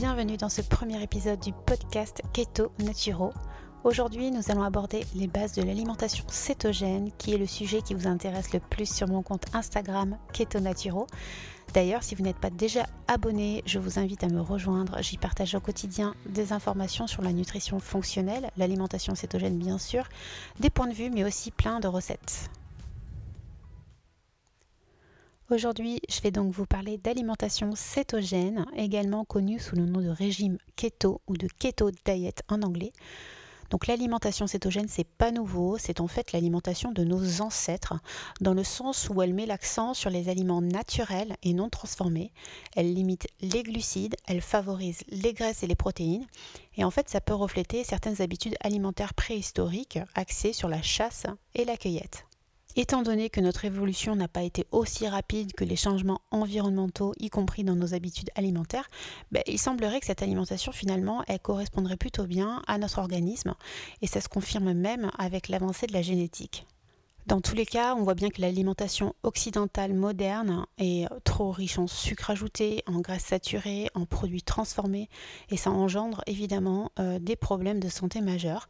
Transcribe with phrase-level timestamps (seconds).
[0.00, 3.32] bienvenue dans ce premier épisode du podcast Keto Naturo.
[3.82, 8.06] Aujourd'hui, nous allons aborder les bases de l'alimentation cétogène, qui est le sujet qui vous
[8.06, 11.08] intéresse le plus sur mon compte Instagram Keto Naturo.
[11.74, 15.02] D'ailleurs, si vous n'êtes pas déjà abonné, je vous invite à me rejoindre.
[15.02, 20.04] J'y partage au quotidien des informations sur la nutrition fonctionnelle, l'alimentation cétogène bien sûr,
[20.60, 22.50] des points de vue, mais aussi plein de recettes.
[25.50, 30.58] Aujourd'hui, je vais donc vous parler d'alimentation cétogène, également connue sous le nom de régime
[30.76, 32.92] keto ou de keto diet en anglais.
[33.70, 37.94] Donc l'alimentation cétogène, c'est pas nouveau, c'est en fait l'alimentation de nos ancêtres,
[38.42, 42.30] dans le sens où elle met l'accent sur les aliments naturels et non transformés.
[42.76, 46.26] Elle limite les glucides, elle favorise les graisses et les protéines.
[46.76, 51.24] Et en fait, ça peut refléter certaines habitudes alimentaires préhistoriques axées sur la chasse
[51.54, 52.27] et la cueillette.
[52.76, 57.28] Étant donné que notre évolution n'a pas été aussi rapide que les changements environnementaux, y
[57.28, 58.88] compris dans nos habitudes alimentaires,
[59.32, 63.54] ben, il semblerait que cette alimentation finalement correspondrait plutôt bien à notre organisme
[64.02, 66.66] et ça se confirme même avec l'avancée de la génétique.
[67.28, 71.86] Dans tous les cas, on voit bien que l'alimentation occidentale moderne est trop riche en
[71.86, 75.10] sucre ajouté, en graisses saturées, en produits transformés,
[75.50, 78.66] et ça engendre évidemment euh, des problèmes de santé majeurs.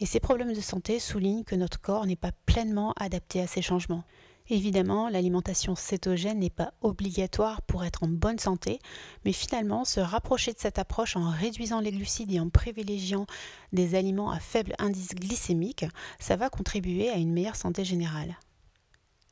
[0.00, 3.60] Et ces problèmes de santé soulignent que notre corps n'est pas pleinement adapté à ces
[3.60, 4.04] changements.
[4.50, 8.78] Évidemment, l'alimentation cétogène n'est pas obligatoire pour être en bonne santé,
[9.26, 13.26] mais finalement, se rapprocher de cette approche en réduisant les glucides et en privilégiant
[13.74, 15.84] des aliments à faible indice glycémique,
[16.18, 18.38] ça va contribuer à une meilleure santé générale.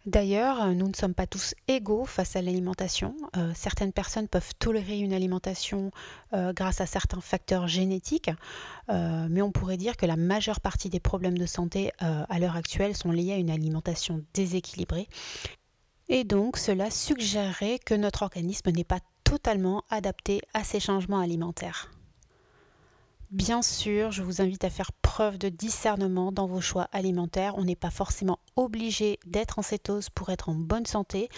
[0.07, 3.17] D'ailleurs, euh, nous ne sommes pas tous égaux face à l'alimentation.
[3.37, 5.91] Euh, certaines personnes peuvent tolérer une alimentation
[6.33, 8.31] euh, grâce à certains facteurs génétiques,
[8.89, 12.95] mais on pourrait dire que la majeure partie des problèmes de santé à l'heure actuelle
[12.95, 15.09] sont liés à une alimentation déséquilibrée.
[16.09, 21.91] Et donc, cela suggérerait que notre organisme n'est pas totalement adapté à ces changements alimentaires.
[23.33, 27.59] Bien sûr, je vous invite à faire preuve de discernement dans vos choix alimentaires.
[27.59, 31.29] On n'est pas forcément obligé d'être en cétose pour être en bonne santé,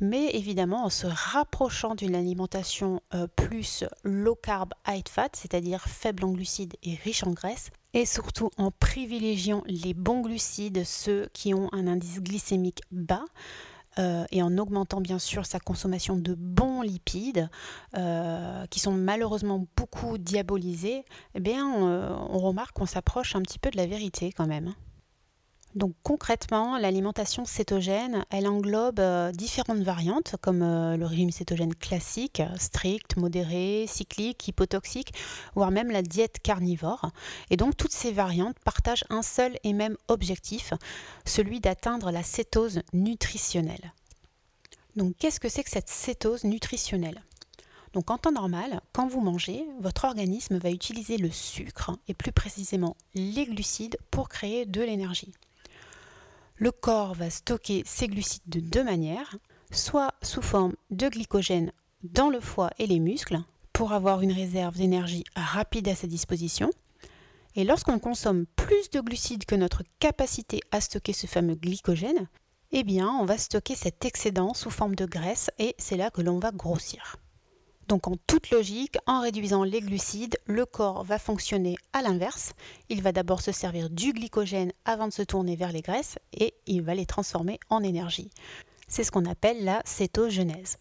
[0.00, 6.24] mais évidemment en se rapprochant d'une alimentation euh, plus low carb, high fat, c'est-à-dire faible
[6.24, 11.54] en glucides et riche en graisse, et surtout en privilégiant les bons glucides, ceux qui
[11.54, 13.24] ont un indice glycémique bas.
[13.98, 17.48] Euh, et en augmentant bien sûr sa consommation de bons lipides,
[17.96, 23.70] euh, qui sont malheureusement beaucoup diabolisés, eh bien, on remarque qu'on s'approche un petit peu
[23.70, 24.74] de la vérité quand même.
[25.76, 33.18] Donc concrètement, l'alimentation cétogène, elle englobe euh, différentes variantes comme le régime cétogène classique, strict,
[33.18, 35.12] modéré, cyclique, hypotoxique,
[35.54, 37.10] voire même la diète carnivore.
[37.50, 40.72] Et donc toutes ces variantes partagent un seul et même objectif,
[41.26, 43.92] celui d'atteindre la cétose nutritionnelle.
[44.96, 47.22] Donc qu'est-ce que c'est que cette cétose nutritionnelle?
[47.92, 52.32] Donc en temps normal, quand vous mangez, votre organisme va utiliser le sucre et plus
[52.32, 55.34] précisément les glucides pour créer de l'énergie.
[56.58, 59.36] Le corps va stocker ces glucides de deux manières,
[59.70, 61.70] soit sous forme de glycogène
[62.02, 63.40] dans le foie et les muscles
[63.74, 66.70] pour avoir une réserve d'énergie rapide à sa disposition.
[67.56, 72.26] Et lorsqu'on consomme plus de glucides que notre capacité à stocker ce fameux glycogène,
[72.72, 76.22] eh bien, on va stocker cet excédent sous forme de graisse et c'est là que
[76.22, 77.16] l'on va grossir.
[77.88, 82.52] Donc en toute logique, en réduisant les glucides, le corps va fonctionner à l'inverse.
[82.88, 86.54] Il va d'abord se servir du glycogène avant de se tourner vers les graisses et
[86.66, 88.30] il va les transformer en énergie.
[88.88, 90.78] C'est ce qu'on appelle la cétogenèse.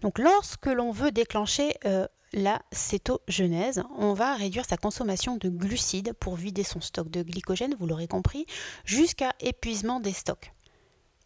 [0.00, 6.14] Donc lorsque l'on veut déclencher euh, la cétogenèse, on va réduire sa consommation de glucides
[6.14, 8.46] pour vider son stock de glycogène, vous l'aurez compris,
[8.84, 10.52] jusqu'à épuisement des stocks.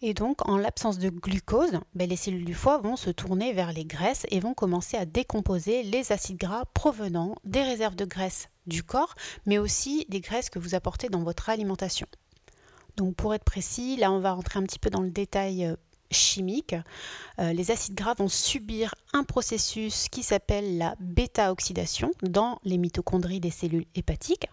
[0.07, 3.73] Et donc, en l'absence de glucose, ben, les cellules du foie vont se tourner vers
[3.73, 8.51] les graisses et vont commencer à décomposer les acides gras provenant des réserves de graisse
[8.67, 9.15] du corps,
[9.47, 12.07] mais aussi des graisses que vous apportez dans votre alimentation.
[12.99, 15.75] Donc pour être précis, là on va rentrer un petit peu dans le détail
[16.15, 16.75] euh, chimique,
[17.39, 23.41] euh, les acides gras vont subir un processus qui s'appelle la bêta-oxydation dans les mitochondries
[23.41, 24.47] des cellules hépatiques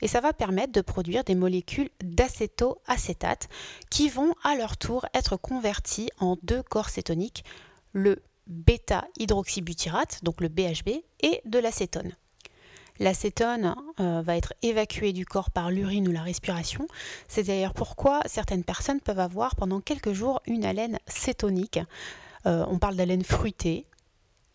[0.00, 3.48] et ça va permettre de produire des molécules d'acétoacétate
[3.90, 7.44] qui vont à leur tour être converties en deux corps cétoniques,
[7.92, 10.88] le bêta-hydroxybutyrate, donc le BHB,
[11.20, 12.14] et de l'acétone.
[13.00, 16.86] L'acétone euh, va être évacué du corps par l'urine ou la respiration.
[17.28, 21.78] C'est d'ailleurs pourquoi certaines personnes peuvent avoir pendant quelques jours une haleine cétonique.
[22.46, 23.86] Euh, on parle d'haleine fruitée.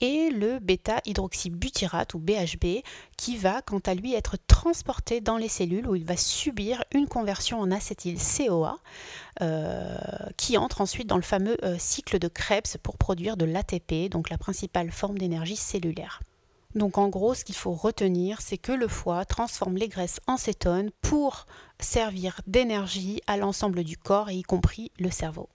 [0.01, 2.81] Et le bêta-hydroxybutyrate ou BHB
[3.15, 7.07] qui va quant à lui être transporté dans les cellules où il va subir une
[7.07, 8.79] conversion en acétyl-CoA
[9.41, 9.97] euh,
[10.35, 14.37] qui entre ensuite dans le fameux cycle de Krebs pour produire de l'ATP, donc la
[14.37, 16.19] principale forme d'énergie cellulaire.
[16.75, 20.37] Donc en gros, ce qu'il faut retenir, c'est que le foie transforme les graisses en
[20.37, 21.45] cétones pour
[21.79, 25.49] servir d'énergie à l'ensemble du corps, y compris le cerveau.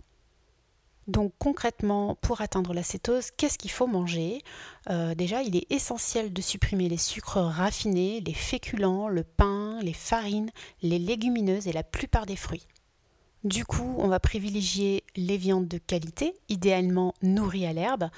[1.08, 4.42] Donc concrètement, pour atteindre la cétose, qu'est-ce qu'il faut manger?
[4.90, 9.94] Euh, Déjà, il est essentiel de supprimer les sucres raffinés, les féculents, le pain, les
[9.94, 10.50] farines,
[10.82, 12.66] les légumineuses et la plupart des fruits.
[13.48, 18.10] Du coup, on va privilégier les viandes de qualité, idéalement nourries à l'herbe,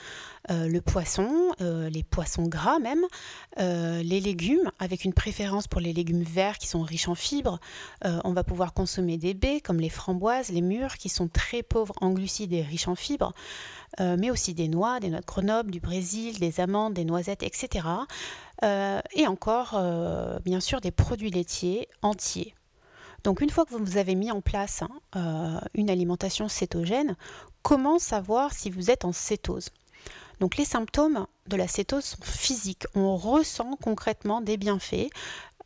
[0.50, 3.04] euh, le poisson, euh, les poissons gras même,
[3.60, 7.60] euh, les légumes, avec une préférence pour les légumes verts qui sont riches en fibres.
[8.02, 11.94] on va pouvoir consommer des baies comme les framboises, les mûres qui sont très pauvres
[12.00, 13.32] en glucides et riches en fibres,
[14.00, 17.86] mais aussi des noix, des noix de Grenoble, du Brésil, des amandes, des noisettes, etc.
[18.62, 19.80] et encore,
[20.44, 22.54] bien sûr, des produits laitiers entiers.
[23.24, 27.16] Donc une fois que vous avez mis en place hein, euh, une alimentation cétogène,
[27.62, 29.70] comment savoir si vous êtes en cétose?
[30.40, 32.86] Donc les symptômes de la cétose sont physiques.
[32.94, 35.10] On ressent concrètement des bienfaits.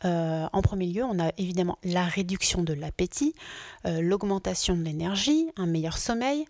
[0.04, 3.34] Euh, en premier lieu, on a évidemment la réduction de l'appétit,
[3.86, 6.44] euh, l'augmentation de l'énergie, un meilleur sommeil,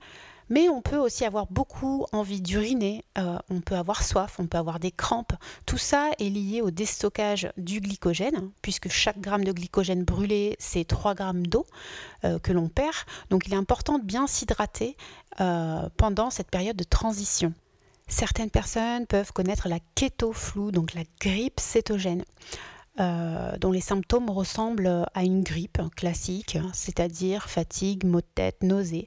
[0.48, 4.58] mais on peut aussi avoir beaucoup envie d'uriner, euh, on peut avoir soif, on peut
[4.58, 5.32] avoir des crampes.
[5.66, 10.84] Tout ça est lié au déstockage du glycogène, puisque chaque gramme de glycogène brûlé, c'est
[10.84, 11.66] 3 grammes d'eau
[12.24, 12.94] euh, que l'on perd.
[13.30, 14.96] Donc il est important de bien s'hydrater
[15.40, 17.52] euh, pendant cette période de transition.
[18.06, 22.24] Certaines personnes peuvent connaître la kétoflou, donc la grippe cétogène.
[22.98, 29.06] dont les symptômes ressemblent à une grippe classique, c'est-à-dire fatigue, maux de tête, nausées.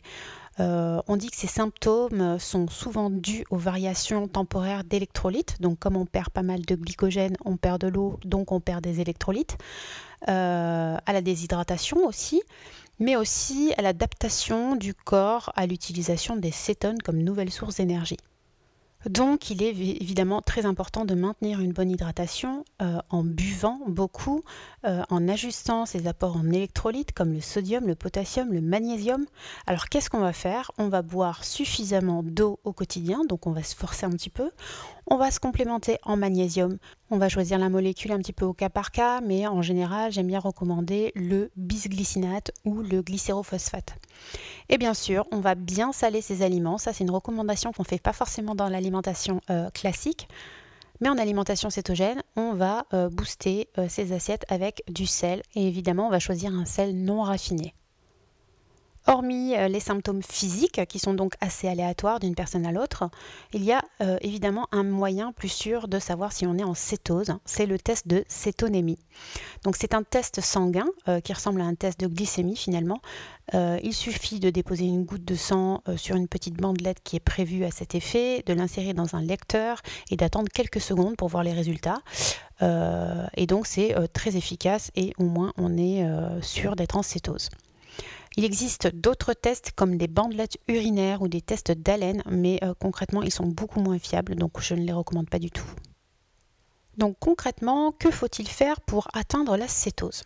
[0.60, 5.62] Euh, on dit que ces symptômes sont souvent dus aux variations temporaires d'électrolytes.
[5.62, 8.84] Donc comme on perd pas mal de glycogène, on perd de l'eau, donc on perd
[8.84, 9.58] des électrolytes.
[10.28, 12.42] Euh, à la déshydratation aussi,
[13.00, 18.18] mais aussi à l'adaptation du corps à l'utilisation des cétones comme nouvelle source d'énergie.
[19.10, 24.44] Donc il est évidemment très important de maintenir une bonne hydratation euh, en buvant beaucoup,
[24.86, 29.26] euh, en ajustant ses apports en électrolytes comme le sodium, le potassium, le magnésium.
[29.66, 30.72] Alors qu'est-ce qu'on va faire?
[30.78, 34.52] On va boire suffisamment d'eau au quotidien, donc on va se forcer un petit peu.
[35.10, 36.80] On va se complémenter en magnésium.
[37.12, 40.12] On va choisir la molécule un petit peu au cas par cas, mais en général
[40.12, 43.96] j'aime bien recommander le bisglycinate ou le glycérophosphate.
[44.68, 46.78] Et bien sûr, on va bien saler ces aliments.
[46.78, 50.28] Ça, c'est une recommandation qu'on ne fait pas forcément dans l'alimentation euh, classique.
[51.00, 55.42] Mais en alimentation cétogène, on va euh, booster euh, ces assiettes avec du sel.
[55.56, 57.74] Et évidemment, on va choisir un sel non raffiné.
[59.10, 63.10] Hormis euh, les symptômes physiques, qui sont donc assez aléatoires d'une personne à l'autre,
[63.54, 66.74] il y a euh, évidemment un moyen plus sûr de savoir si on est en
[66.74, 69.00] cétose, c'est le test de cétonémie.
[69.64, 73.00] Donc c'est un test sanguin euh, qui ressemble à un test de glycémie finalement.
[73.54, 77.64] il suffit de déposer une goutte de sang sur une petite bandelette qui est prévue
[77.64, 79.82] à cet effet, de l'insérer dans un lecteur
[80.12, 82.02] et d'attendre quelques secondes pour voir les résultats.
[82.62, 86.06] et donc c'est très efficace et au moins on est
[86.42, 87.50] sûr d'être en cétose.
[88.38, 93.24] Il existe d'autres tests comme des bandelettes urinaires ou des tests d'haleine, mais euh, concrètement,
[93.24, 95.66] ils sont beaucoup moins fiables, donc je ne les recommande pas du tout.
[96.98, 100.24] Donc concrètement, que faut-il faire pour atteindre la cétose?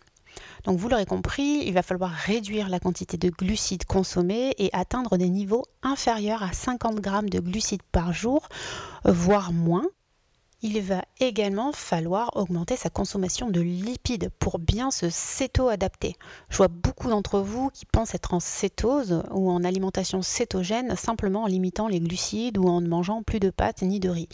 [0.64, 5.16] Donc vous l'aurez compris, il va falloir réduire la quantité de glucides consommés et atteindre
[5.16, 8.48] des niveaux inférieurs à 50 grammes de glucides par jour,
[9.04, 9.86] voire moins,
[10.62, 16.14] il va également falloir augmenter sa consommation de lipides pour bien se céto-adapter.
[16.50, 21.42] Je vois beaucoup d'entre vous qui pensent être en cétose ou en alimentation cétogène simplement
[21.42, 24.28] en limitant les glucides ou en ne mangeant plus de pâtes ni de riz.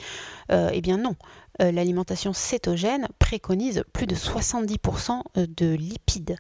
[0.53, 1.17] Euh, eh bien non,
[1.63, 6.37] euh, l'alimentation cétogène préconise plus de 70% de lipides.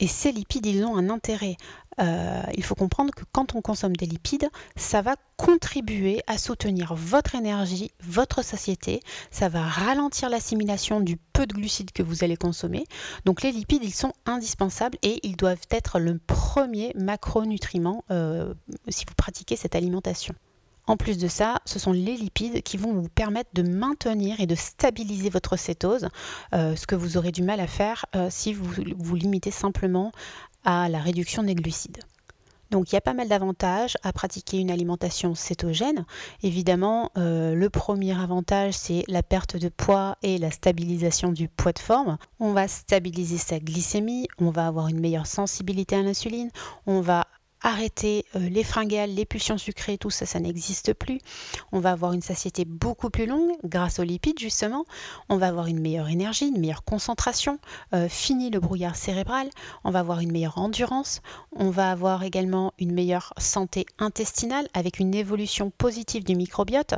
[0.00, 1.56] Et ces lipides, ils ont un intérêt.
[2.00, 6.94] Euh, il faut comprendre que quand on consomme des lipides, ça va contribuer à soutenir
[6.94, 9.00] votre énergie, votre satiété,
[9.30, 12.84] ça va ralentir l'assimilation du peu de glucides que vous allez consommer.
[13.24, 18.54] Donc les lipides, ils sont indispensables et ils doivent être le premier macronutriment euh,
[18.88, 20.34] si vous pratiquez cette alimentation.
[20.88, 24.46] En plus de ça, ce sont les lipides qui vont vous permettre de maintenir et
[24.46, 26.08] de stabiliser votre cétose,
[26.54, 28.68] euh, ce que vous aurez du mal à faire si vous
[28.98, 30.10] vous limitez simplement
[30.64, 32.00] à la réduction des glucides.
[32.70, 36.04] Donc il y a pas mal d'avantages à pratiquer une alimentation cétogène.
[36.42, 41.72] Évidemment, euh, le premier avantage, c'est la perte de poids et la stabilisation du poids
[41.72, 42.18] de forme.
[42.40, 46.50] On va stabiliser sa glycémie, on va avoir une meilleure sensibilité à l'insuline,
[46.86, 47.26] on va
[47.62, 51.20] arrêter euh, les fringales, les pulsions sucrées, tout ça, ça n'existe plus.
[51.72, 54.84] On va avoir une satiété beaucoup plus longue grâce aux lipides justement.
[55.28, 57.58] On va avoir une meilleure énergie, une meilleure concentration,
[57.94, 59.48] euh, fini le brouillard cérébral.
[59.84, 61.20] On va avoir une meilleure endurance.
[61.54, 66.94] On va avoir également une meilleure santé intestinale avec une évolution positive du microbiote.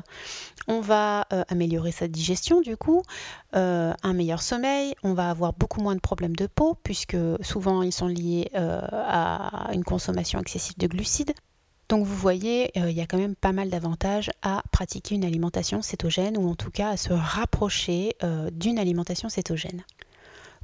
[0.68, 3.02] On va euh, améliorer sa digestion du coup,
[3.52, 4.94] un meilleur sommeil.
[5.02, 9.70] On va avoir beaucoup moins de problèmes de peau puisque souvent ils sont liés à
[9.72, 10.38] une consommation
[10.78, 11.34] de glucides.
[11.88, 15.24] Donc vous voyez, euh, il y a quand même pas mal d'avantages à pratiquer une
[15.24, 19.82] alimentation cétogène ou en tout cas à se rapprocher euh, d'une alimentation cétogène.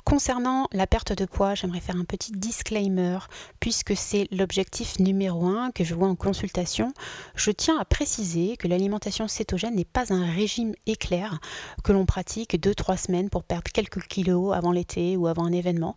[0.04, 3.18] Concernant la perte de poids, j'aimerais faire un petit disclaimer
[3.58, 6.94] puisque c'est l'objectif numéro un que je vois en consultation.
[7.34, 11.40] Je tiens à préciser que l'alimentation cétogène n'est pas un régime éclair
[11.82, 15.96] que l'on pratique 2-3 semaines pour perdre quelques kilos avant l'été ou avant un événement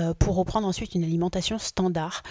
[0.00, 2.24] euh, pour reprendre ensuite une alimentation standard.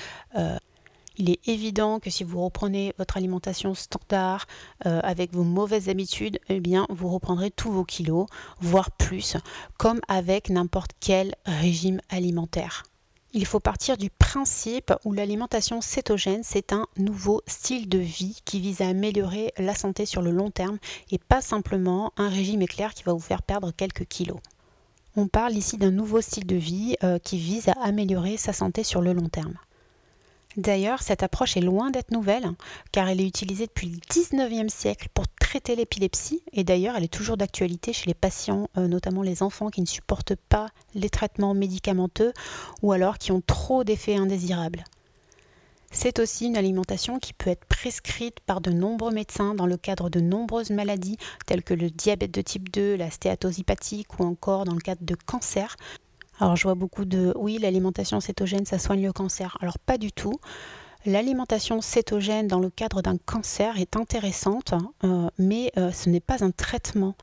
[1.17, 4.47] Il est évident que si vous reprenez votre alimentation standard
[4.85, 8.27] euh, avec vos mauvaises habitudes, eh bien vous reprendrez tous vos kilos,
[8.59, 9.37] voire plus,
[9.77, 12.83] comme avec n'importe quel régime alimentaire.
[13.37, 18.61] Il faut partir du principe où l'alimentation cétogène, c'est un nouveau style de vie qui
[18.61, 20.77] vise à améliorer la santé sur le long terme
[21.11, 24.39] et pas simplement un régime éclair qui va vous faire perdre quelques kilos.
[25.17, 28.83] On parle ici d'un nouveau style de vie euh, qui vise à améliorer sa santé
[28.83, 29.55] sur le long terme.
[30.57, 32.49] D'ailleurs, cette approche est loin d'être nouvelle,
[32.91, 37.13] car elle est utilisée depuis le 19e siècle pour traiter l'épilepsie, et d'ailleurs elle est
[37.13, 41.53] toujours d'actualité chez les patients, euh, notamment les enfants qui ne supportent pas les traitements
[41.53, 42.31] médicamenteux
[42.81, 44.85] ou alors qui ont trop d'effets indésirables.
[45.91, 50.09] C'est aussi une alimentation qui peut être prescrite par de nombreux médecins dans le cadre
[50.09, 54.65] de nombreuses maladies telles que le diabète de type 2, la stéatose hépatique ou encore
[54.65, 55.77] dans le cadre de cancer,
[56.39, 59.57] alors je vois beaucoup de oui, l'alimentation cétogène, ça soigne le cancer.
[59.61, 60.39] Alors pas du tout.
[61.05, 64.73] L'alimentation cétogène dans le cadre d'un cancer est intéressante,
[65.03, 67.15] euh, mais euh, ce n'est pas un traitement.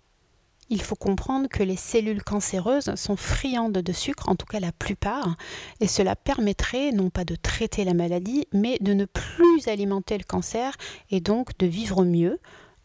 [0.71, 4.73] Il faut comprendre que les cellules cancéreuses sont friandes de sucre, en tout cas la
[4.73, 5.37] plupart,
[5.81, 10.25] et cela permettrait non pas de traiter la maladie, mais de ne plus alimenter le
[10.25, 10.75] cancer
[11.11, 12.39] et donc de vivre mieux.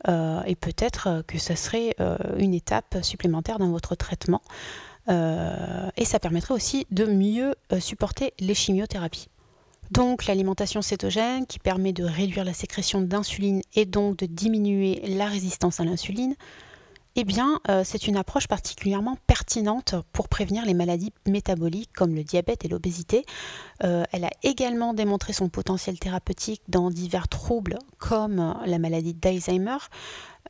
[0.08, 1.96] Euh, et peut-être que ce serait
[2.38, 4.42] une étape supplémentaire dans votre traitement.
[5.10, 9.28] Euh, et ça permettrait aussi de mieux euh, supporter les chimiothérapies.
[9.92, 15.28] Donc l'alimentation cétogène qui permet de réduire la sécrétion d'insuline et donc de diminuer la
[15.28, 16.36] résistance à l'insuline,
[17.18, 22.24] eh bien euh, c'est une approche particulièrement pertinente pour prévenir les maladies métaboliques comme le
[22.24, 23.26] diabète et l'obésité.
[23.80, 29.78] elle a également démontré son potentiel thérapeutique dans divers troubles comme la maladie d'Alzheimer,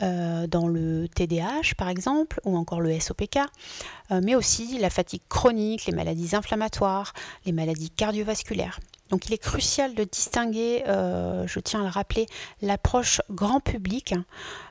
[0.03, 3.39] euh, dans le TDAH par exemple, ou encore le SOPK,
[4.11, 7.13] euh, mais aussi la fatigue chronique, les maladies inflammatoires,
[7.45, 8.79] les maladies cardiovasculaires.
[9.09, 12.25] Donc il est crucial de distinguer, euh, je tiens à le rappeler,
[12.61, 14.15] l'approche grand public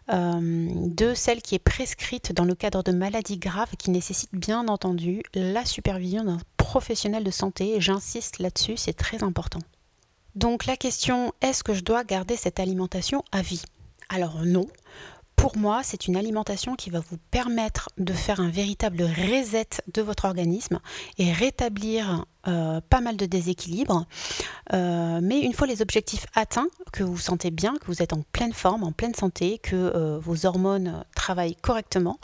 [0.08, 5.22] de celle qui est prescrite dans le cadre de maladies graves qui nécessitent bien entendu
[5.34, 7.80] la supervision d'un professionnel de santé.
[7.80, 9.58] J'insiste là-dessus, c'est très important.
[10.36, 13.62] Donc la question, est-ce que je dois garder cette alimentation à vie?
[14.08, 14.66] Alors non,
[15.36, 20.02] pour moi, c'est une alimentation qui va vous permettre de faire un véritable reset de
[20.02, 20.80] votre organisme
[21.18, 24.06] et rétablir euh, pas mal de déséquilibre.
[24.72, 28.22] Euh, mais une fois les objectifs atteints, que vous sentez bien, que vous êtes en
[28.32, 32.18] pleine forme, en pleine santé, que euh, vos hormones travaillent correctement,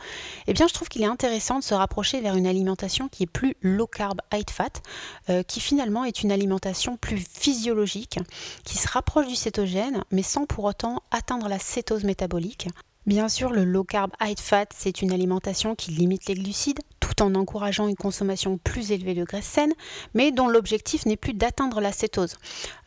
[0.46, 3.26] eh bien je trouve qu'il est intéressant de se rapprocher vers une alimentation qui est
[3.26, 8.18] plus low carb, high fat, qui finalement est une alimentation plus physiologique,
[8.64, 12.68] qui se rapproche du cétogène, mais sans pour autant atteindre la cétose métabolique.
[13.04, 16.78] Bien sûr, le low carb high fat, c'est une alimentation qui limite les glucides
[17.12, 19.72] tout en encourageant une consommation plus élevée de graisses saines,
[20.14, 22.36] mais dont l'objectif n'est plus d'atteindre la cétose,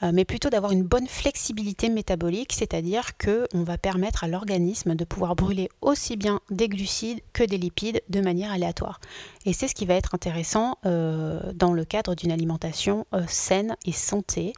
[0.04, 4.96] euh, mais plutôt d'avoir une bonne flexibilité métabolique, c'est-à-dire que on va permettre à l'organisme
[4.96, 9.00] de pouvoir brûler aussi bien des glucides que des lipides de manière aléatoire.
[9.46, 13.76] Et c'est ce qui va être intéressant euh, dans le cadre d'une alimentation euh, saine
[13.86, 14.54] et santé,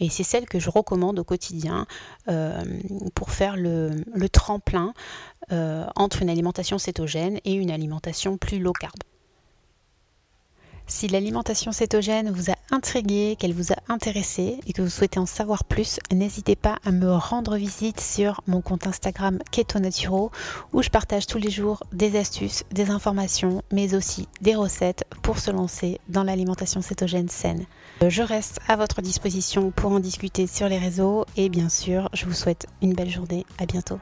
[0.00, 1.86] et c'est celle que je recommande au quotidien
[3.14, 4.94] pour faire le, le tremplin
[5.52, 8.94] euh, entre une alimentation cétogène et une alimentation plus low carb.
[10.90, 15.24] Si l'alimentation cétogène vous a intrigué, qu'elle vous a intéressé et que vous souhaitez en
[15.24, 20.32] savoir plus, n'hésitez pas à me rendre visite sur mon compte Instagram Keto Naturo
[20.72, 25.38] où je partage tous les jours des astuces, des informations, mais aussi des recettes pour
[25.38, 27.66] se lancer dans l'alimentation cétogène saine.
[28.04, 32.26] Je reste à votre disposition pour en discuter sur les réseaux et bien sûr, je
[32.26, 33.46] vous souhaite une belle journée.
[33.58, 34.00] À bientôt.